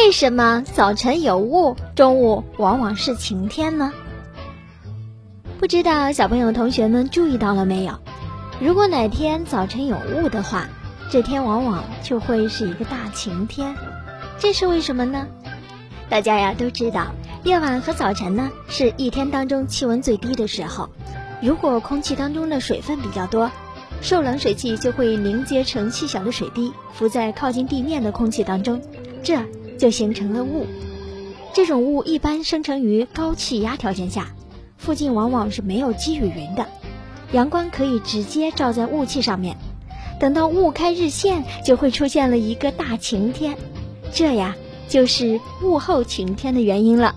[0.00, 3.92] 为什么早晨有雾，中午往往是晴天呢？
[5.58, 7.94] 不知道小朋友同学们注意到了没有？
[8.60, 10.68] 如果哪天早晨有雾的话，
[11.10, 13.74] 这天往往就会是一个大晴天。
[14.38, 15.26] 这是为什么呢？
[16.08, 17.08] 大家呀都知道，
[17.42, 20.88] 夜晚和早晨呢是一天当中气温最低的时候。
[21.42, 23.50] 如果空气当中的水分比较多，
[24.00, 28.80] 受冷水汽就会凝结成细小的水滴，浮在靠近地面的空气当中，
[29.24, 29.34] 这
[29.78, 30.66] 就形成了雾。
[31.54, 34.34] 这种雾一般生成于高气压条件下，
[34.76, 36.66] 附近往往是没有积雨云的，
[37.32, 39.56] 阳光可以直接照在雾气上面。
[40.20, 43.56] 等到雾开日线，就会出现了一个大晴天，
[44.12, 44.56] 这呀
[44.88, 47.14] 就是雾后晴天的原因了。